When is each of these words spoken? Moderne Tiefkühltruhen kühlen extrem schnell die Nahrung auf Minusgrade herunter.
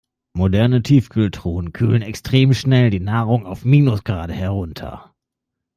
Moderne 0.33 0.81
Tiefkühltruhen 0.81 1.73
kühlen 1.73 2.01
extrem 2.01 2.55
schnell 2.55 2.89
die 2.89 2.99
Nahrung 2.99 3.45
auf 3.45 3.65
Minusgrade 3.65 4.33
herunter. 4.33 5.13